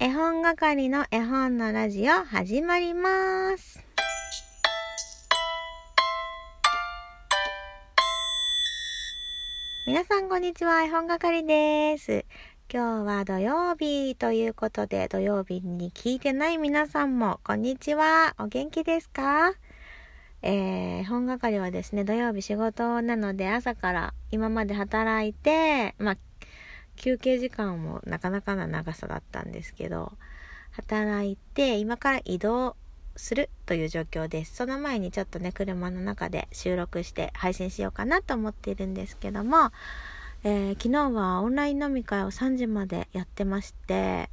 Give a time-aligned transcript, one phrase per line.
[0.00, 3.82] 絵本係の絵本のラジオ始まります。
[9.88, 12.24] 皆さんこんにちは、絵本係です。
[12.72, 18.36] 今日は土曜日ということで、土曜日に聞いてない皆さんもこんにちは。
[18.38, 19.54] お元気ですか？
[20.42, 26.16] えー、本係はですね、土曜日仕事なので朝から今まで働いて、まあ、
[26.98, 30.12] 休憩時間もなかなかな長さだったんですけど、
[30.72, 32.76] 働いて今から移動
[33.16, 34.54] するという状況です。
[34.54, 39.72] その前にちょっとね、車の中で収録して配信しようかなと思っているんですけども、
[40.44, 44.30] えー昨日はオンライン飲み会を3時までやってまして、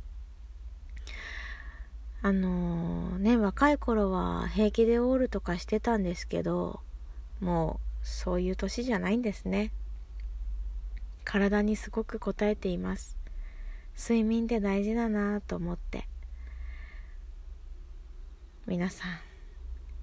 [2.21, 6.79] あのーね、若い頃は平気でオールとかしてたんですけど、
[7.39, 9.71] もうそういう年じゃないんですね。
[11.25, 13.17] 体にすごく応えています。
[13.97, 16.07] 睡眠って大事だなと思って。
[18.67, 19.09] 皆さん、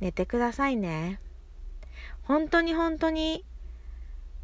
[0.00, 1.19] 寝てくださいね。
[2.23, 3.45] 本当に本当に、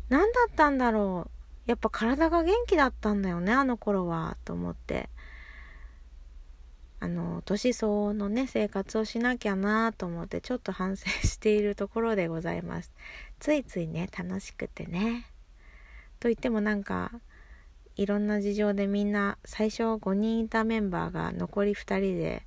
[0.09, 1.31] 何だったんだろう。
[1.67, 5.11] やっぱ体が元気だったんだよね、あの頃は、と思って。
[7.01, 12.93] あの、年相応のね、生活をしなきゃなと思って、ちょっと反省しているところでございます。
[13.39, 15.27] ついついね、楽しくてね。
[16.21, 17.13] と言ってもなんか、
[17.97, 22.43] いろんな事情でみんな、最初5人いたメンバーが残り2人で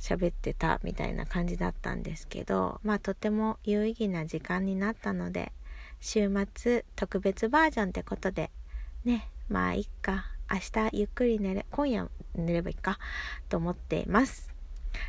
[0.00, 5.52] 喋ってたみたいな感じだったんですけど、まあとても有意義な時間になったので、
[6.00, 8.50] 週末特別バージョンってことで、
[9.04, 12.98] ね、まあいっか、明日ゆっくり寝れ、今夜寝ればいいか、
[13.48, 14.54] と思っています。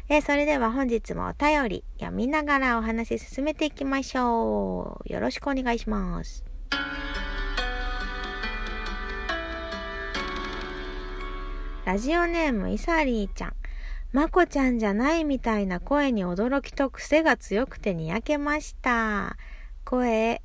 [0.07, 5.11] えそれでは本日もお便り読みながらお話進めていきましょう。
[5.11, 6.54] よろしくお願いします。
[11.85, 13.53] ラジオネームイサリーちゃん。
[14.11, 19.37] まこちゃんじゃないみたいな声に驚きと癖が強くてにやけました。
[19.83, 20.41] 声、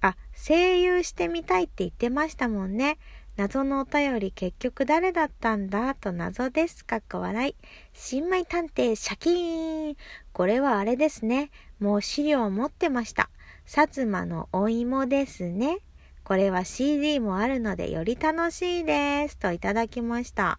[0.00, 2.98] あ、声優してみたいって言ってましたもんね。
[3.36, 5.94] 謎のお便り結局誰だったんだ？
[5.94, 6.84] と謎です。
[6.84, 7.54] かっこ笑い。
[7.92, 9.96] 新米探偵シャキーン。
[10.32, 11.52] これはあれですね。
[11.78, 13.30] もう資料を持ってました。
[13.64, 15.78] 薩摩のお芋ですね。
[16.26, 19.38] これは CD もあるのでより楽しいです。
[19.38, 20.58] といただきました。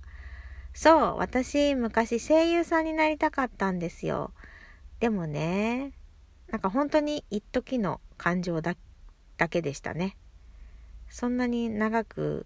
[0.73, 4.31] そう、私昔声優さんになりたかったんですよ。
[5.01, 5.91] でもね、
[6.49, 8.75] なんか本当に一時の感情だ
[9.35, 10.15] だけでしたね。
[11.09, 12.45] そんなに長く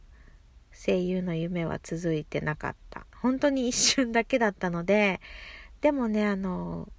[0.74, 3.06] 声優の夢は続いてなかった。
[3.22, 5.22] 本当に一瞬だけだったので、
[5.82, 6.90] でもね、あの、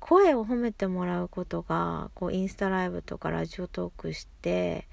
[0.00, 4.88] 声を褒めてもらうことが、こう、インスタライブとかラジオトークして、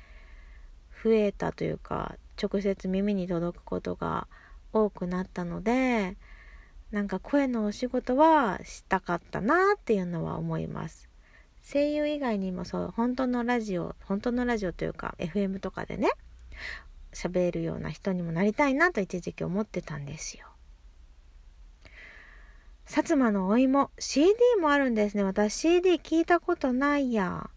[1.06, 4.28] 増えたというか、直接耳に届くことが
[4.74, 6.18] 多くなったので、
[6.90, 11.08] なんか声のお仕事はしたかったなっていうのは思います。
[11.62, 16.10] 声優以外にもそう、本当のラジオ、本当のラジオというか、FM とかでね、
[17.14, 20.48] 喋るような人にもなりたいなと一時期思ってたんですよ。
[22.88, 25.24] 薩摩のお芋、CD もあるんですね。
[25.24, 27.52] 私 CD 聞いたことないや。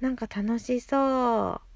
[0.00, 1.73] なんか楽しそう。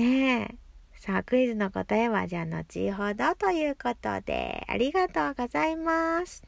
[0.00, 0.54] ねえ。
[0.98, 6.42] さあ、クイズの答えはじゃあ後ほどということで、ありがとうございます。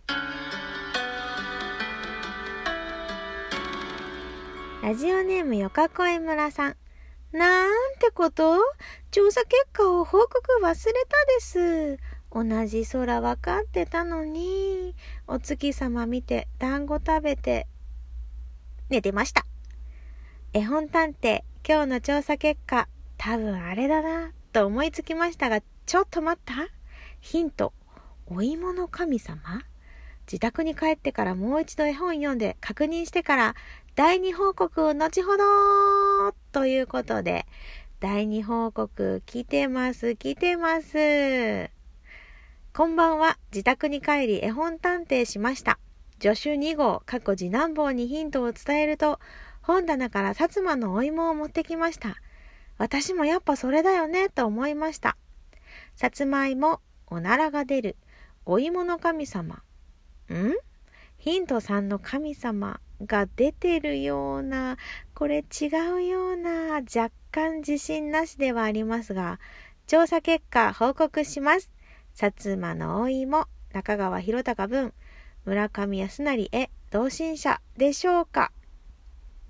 [4.82, 6.76] ラジオネームよかこい村さん。
[7.32, 8.56] なんてこと？
[9.10, 10.88] 調査結果を報告忘れた
[11.34, 11.98] です。
[12.30, 14.94] 同じ空わかってたのに、
[15.26, 17.66] お月様見て、団子食べて、
[18.88, 19.44] 寝てました。
[20.54, 22.88] 絵本探偵、今日の調査結果、
[23.24, 26.54] 多分あれだな、と思いつきましたが、ちょっと待った
[27.20, 27.72] ヒント、
[28.26, 29.62] お芋の神様？
[30.26, 33.54] 自宅に帰ってからもう一度絵本読んで確認してから、
[33.94, 37.46] 第二報告を後ほどということで、
[38.00, 41.70] 第二報告来てます、来てます。
[42.74, 43.38] こんばんは。
[43.52, 45.78] 自宅に帰り絵本探偵しました。
[46.20, 49.20] 助手2号、過去次男坊にヒントを伝えると、
[49.60, 52.16] 本棚から薩摩のお芋を持ってきました。
[52.78, 55.16] 私もやっぱそれだよね、と思いました。
[55.94, 57.96] さつまいも、おならが出る、
[58.44, 59.62] お芋の神様。
[60.30, 60.54] ん？
[61.18, 64.76] ヒント3の神様が出てるような、
[65.14, 69.38] これ違うような、若干自信なしではありますが、
[69.86, 71.70] 調査結果報告します。
[72.16, 74.94] 薩摩のお芋、中川博隆文、
[75.44, 78.50] 村上康成へ同心者でしょうか？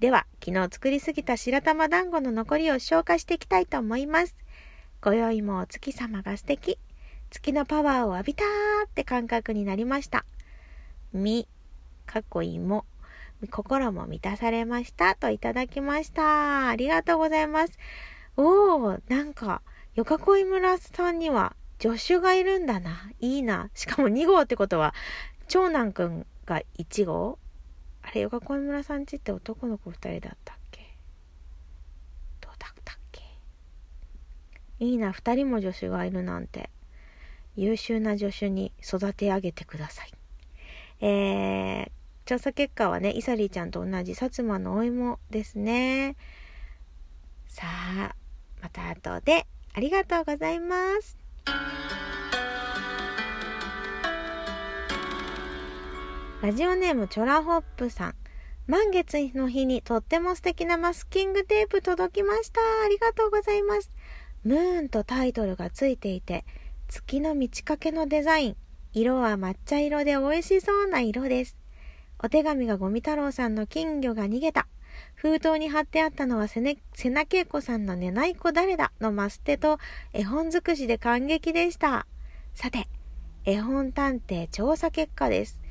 [0.02, 4.34] では、昨日作りすぎた白玉団子の残りを消化していきたいと思います。
[5.00, 6.76] 今宵もお月様が素敵。
[7.30, 10.24] 月のパワーを浴びたーって感覚になりました。
[11.12, 11.46] み、
[12.04, 12.84] かっこいいも、
[13.52, 16.66] 心も満たされましたといただきました。
[16.66, 17.78] ありがとうございます。
[18.36, 19.62] おー、なんか、
[19.94, 23.08] よかこい村さんには助手がいるんだな。
[23.20, 23.70] いいな。
[23.74, 24.94] しかも2号ってことは、
[25.46, 27.38] 長男くんが1号？
[28.02, 30.80] あれ、よかこい村さんちって男の子2人だったっけ？
[32.40, 33.22] どうだったっけ？
[34.80, 36.70] いいな、2人も助手がいるなんて。
[37.54, 40.12] 優秀な助手に育て上げてください。
[41.00, 41.90] えー、
[42.24, 46.16] 調査結果はね、イサリーちゃんと同じ薩摩のお芋ですね。
[47.48, 48.14] さあ、
[48.62, 51.18] また後でありがとうございます。
[56.42, 58.14] ラジオネームチョラホップさん。
[58.66, 62.60] 満月の日にとっても素敵なマスキングテープ届きました。
[62.84, 63.92] ありがとうございます。
[64.42, 66.44] ムーンとタイトルがついていて、
[66.88, 68.56] 月の満ち欠けのデザイン。
[68.92, 71.56] 色は抹茶色で美味しそうな色です。
[72.18, 74.66] お手紙がゴミ太郎さんの金魚が逃げた。
[75.14, 76.76] 封筒に貼ってあったのは瀬名
[77.30, 79.78] 恵子さんの寝ない子誰だのマステと
[80.12, 82.08] 絵本尽くしで感激でした。
[82.52, 82.88] さて、
[83.44, 85.61] 絵本探偵調査結果です。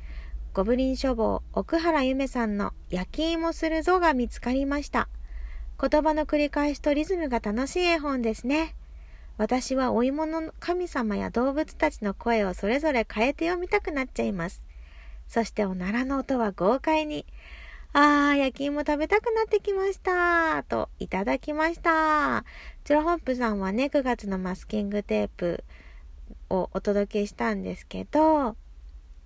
[0.54, 5.08] ゴブリン書房奥原ゆめさんの焼き芋するぞが見つかりました。
[5.80, 8.74] 言葉の繰り返しとリズムが楽しい絵本ですね。
[9.38, 14.62] 私はお芋の神様や動物たちの声をそれぞれ変えて読みたくなっちゃいます。
[15.26, 17.24] そしておならの音は豪快に、
[17.94, 20.62] あー、焼き芋食べたくなってきました。
[20.64, 22.44] と、いただきました。
[22.84, 25.64] チュラホップさんはね、9月のマスキングテープ
[26.50, 28.54] をお届けしたんですけど、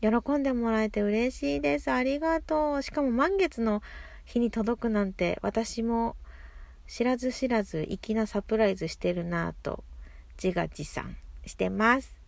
[0.00, 0.08] 喜
[0.38, 1.90] んでもらえて嬉しいです。
[1.90, 2.82] ありがとう。
[2.82, 3.82] しかも満月の
[4.24, 6.16] 日に届くなんて、私も
[6.86, 9.82] 知らず知らず粋なサプライズしてるなぁと、
[10.42, 11.16] 自画自賛
[11.46, 12.20] してます。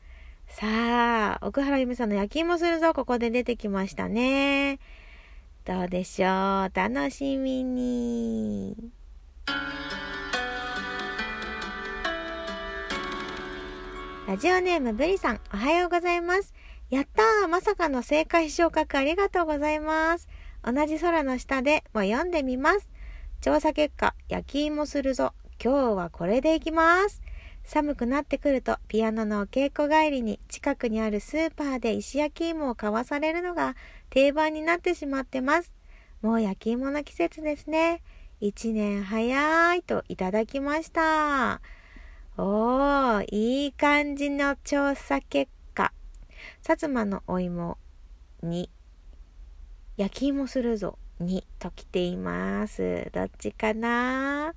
[0.48, 4.78] さあ、奥原由美さんの焼き芋するぞ、ここで出てきましたね。
[5.64, 6.70] どうでしょう？
[6.74, 8.74] 楽しみに。
[14.26, 16.54] ラジオネームブリさん、おはようございます。
[16.90, 20.26] やったーまさかの正解昇格ありがとうございます。
[20.64, 22.88] 同じ空の下でも読んでみます。
[23.43, 25.35] 調査結果、焼き芋するぞ。
[25.62, 27.20] 今日はこれでいきます。
[27.62, 33.76] 寒くなってくるとピアノのお稽古帰りに近くにあるスーパーで石焼き芋を買わされるのが
[34.08, 35.75] 定番になってしまってます。
[36.23, 38.00] もう焼き芋の季節ですね。
[38.40, 41.61] 一年早いといただきました。
[42.38, 45.57] おー、いい感じの調査結果。
[46.68, 47.78] 薩摩のお芋
[48.42, 48.68] に
[49.96, 53.10] 焼き芋するぞにと来ています。
[53.10, 54.52] どっちかな？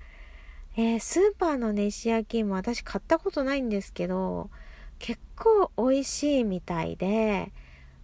[0.75, 4.49] えー、スーパーのね、石焼き芋私買ったことないんですけど、
[4.99, 7.53] 結構美味しいみたいで、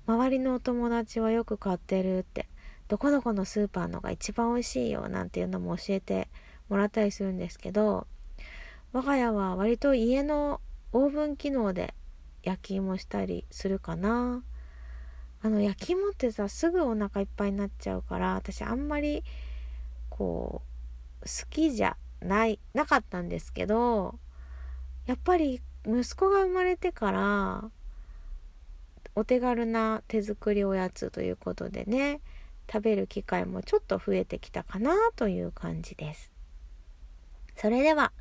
[0.06, 2.48] 周りのお友達はよく買ってるって、
[2.88, 6.30] どこどこのスーパーのが一番美味しいよなんていうのも教えて
[6.69, 8.07] もらったりするんですけど、
[8.94, 10.62] 我が家は割と家の
[10.94, 11.94] オーブン機能で
[12.48, 14.44] 焼き芋したりするかな。
[15.42, 19.24] あの焼き芋ってさ、すぐお腹いっぱいになっちゃうから、私あんまり
[20.10, 20.68] こう、
[21.26, 24.16] 好きじゃないなかったんですけど
[25.06, 27.70] やっぱり息子が生まれてから
[29.16, 32.21] お手軽な手作りおやつということでね
[32.71, 36.31] 食べる機会もちょっと増えてきたかなという感じです
[37.56, 38.12] それでは、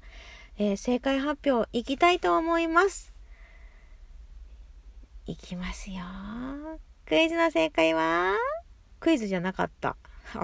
[0.59, 3.13] えー、正解発表いきたいと思います
[5.29, 6.03] いきますよ
[7.05, 8.37] クイズの正解は？
[9.01, 9.97] クイズじゃなかった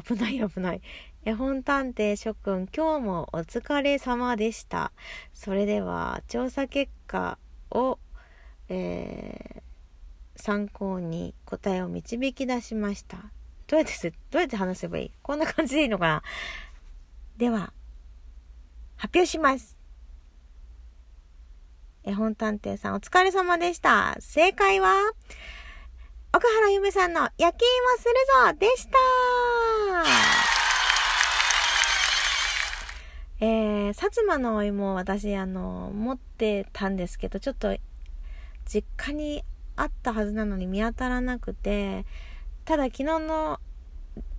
[0.05, 0.83] 危ない危ない。
[1.25, 4.91] 絵本探偵諸君、今日もお疲れ様でした。
[5.35, 7.39] それでは、調査結果
[7.71, 7.99] を、
[8.69, 13.19] えー、参考に答えを導き出しました。
[13.69, 15.13] どうやって、どうやって話せばいい？
[15.23, 16.23] こんな感じでいいのかな？
[17.37, 17.73] では、
[18.97, 19.81] 発表します。
[22.05, 24.17] 絵本探偵さんお疲れ様でした。
[24.21, 24.95] 正解は、
[26.35, 28.15] 奥原ゆめさんの焼き芋する
[28.53, 28.99] ぞでした
[33.41, 37.77] えー、薩摩のお芋私あの持ってたんですけどちょっと
[38.65, 39.43] 実家に
[39.77, 42.07] あったはずなのに見当たらなくて
[42.65, 43.59] ただ昨日の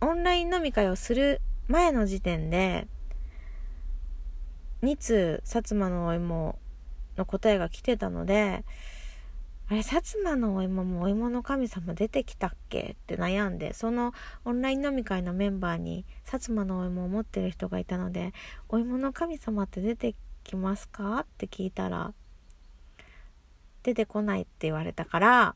[0.01, 2.88] オンライン飲み会をする前の時点で
[4.82, 6.58] 2通薩摩のお芋
[7.17, 8.63] の答えが来てたので
[9.70, 12.98] あれ、薩摩のお芋もお芋の神様出てきたっけ？
[13.01, 18.34] って悩んで、そのオンライン飲み会のメンバーに薩摩のお芋を持ってる人がいたので、
[18.67, 21.20] お芋の神様って出てきますか？
[21.22, 22.13] って聞いたら、
[23.84, 25.55] 出てこないって言われたから、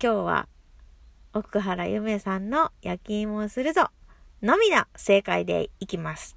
[0.00, 0.48] 今日は
[1.34, 3.88] 奥原ゆめさんの焼き芋をするぞ
[4.42, 6.36] のみの正解でいきます。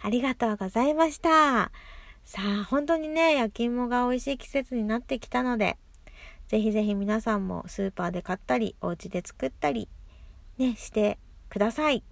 [0.00, 1.70] ありがとうございました。
[2.26, 5.78] さあ、本当にね、焼き芋が美味しい季節になってきたので、
[6.48, 9.88] ぜひぜひ皆さんもスーパーで買ったり、お家で作ったり、
[10.58, 11.18] ね、して
[11.48, 12.02] ください。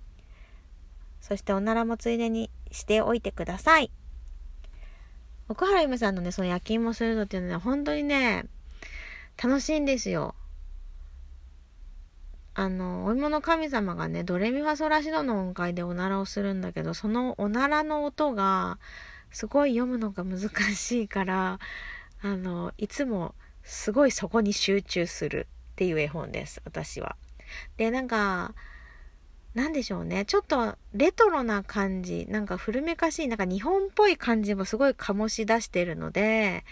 [1.21, 3.91] そしておならもついでにしておいてください。
[5.49, 8.45] 奥原ゆめさんのね、その焼き芋するのっていうのは本当にね、
[9.43, 10.37] 楽しいんですよ。
[12.55, 18.79] あの、お芋の神様がね、ドレミファソラシドの音階でおならをするんだけど、そのおならの音が、
[19.35, 21.59] すごい読むのが難しいから、
[22.23, 27.17] あの、いつもすごいそこに集中するっていう絵本です、私は。
[27.77, 28.55] で、なんか、
[29.55, 30.25] なんでしょうね。
[30.25, 36.65] ちょっとレトロな感じ、なんか古めかしい、なんか日本っぽい感じもすごい醸し出してるので、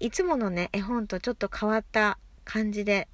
[0.00, 3.06] いつものね、絵本とちょっと変わった感じで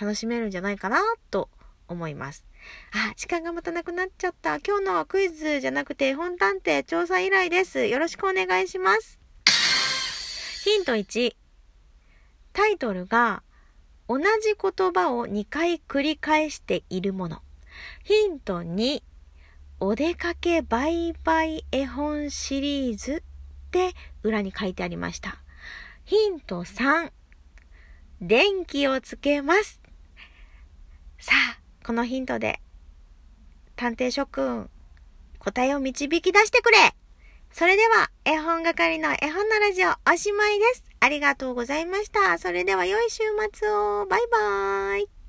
[0.00, 0.98] 楽しめるんじゃないかな
[1.30, 1.48] と
[1.86, 2.44] 思います。
[2.92, 4.58] あ、時間がまたなくなっちゃった。
[4.60, 7.86] 今日のクイズじゃなくて本探偵調査依頼です。
[7.86, 9.18] よろしくお願いします。
[10.64, 11.34] ヒント1。
[12.52, 13.42] タイトルが
[14.08, 14.24] 同じ
[14.60, 17.42] 言葉を2回繰り返しているもの。
[18.04, 19.02] ヒント2。
[19.80, 25.38] お出かけバイバイ絵本シリーズって裏に書いてありました。
[26.04, 27.10] ヒント3。
[28.20, 29.80] 電気をつけます。
[31.18, 32.60] さあ、このヒントで、
[33.76, 34.70] 探偵諸君、
[35.38, 36.78] 答えを導き出してくれ
[37.50, 40.84] それでは、絵本係の絵本のラジオおしまいです。
[41.00, 42.38] ありがとうございました。
[42.38, 44.06] それでは良い週末を。
[44.06, 45.21] バイバーイ。